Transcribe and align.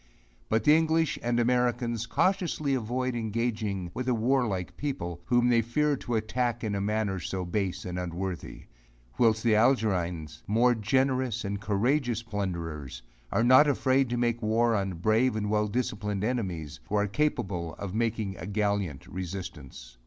But 0.49 0.63
the 0.63 0.75
English 0.75 1.19
and 1.21 1.39
Americans 1.39 2.07
cautiously 2.07 2.73
avoid 2.73 3.13
engaging 3.13 3.91
with 3.93 4.07
a 4.07 4.15
warlike 4.15 4.75
people, 4.75 5.21
whom 5.25 5.49
they 5.49 5.61
fear 5.61 5.95
to 5.97 6.15
attack 6.15 6.63
in 6.63 6.73
a 6.73 6.81
manner 6.81 7.19
so 7.19 7.45
base 7.45 7.85
and 7.85 7.99
unworthy; 7.99 8.63
whilst 9.19 9.43
the 9.43 9.53
Algerines, 9.53 10.41
more 10.47 10.73
generous 10.73 11.45
and 11.45 11.61
courageous 11.61 12.23
plunderers, 12.23 13.03
are 13.31 13.43
not 13.43 13.67
afraid 13.67 14.09
to 14.09 14.17
make 14.17 14.41
war 14.41 14.75
on 14.75 14.93
brave 14.93 15.35
and 15.35 15.51
well 15.51 15.67
disciplined 15.67 16.23
enemies, 16.23 16.79
who 16.89 16.95
are 16.95 17.05
capable 17.07 17.75
of 17.75 17.93
making 17.93 18.35
a 18.37 18.47
gallant 18.47 19.05
resistance. 19.05 19.99